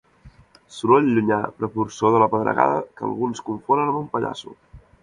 [0.77, 4.61] Soroll llunyà precursor de la pedregada que alguns confonen amb un pallasso.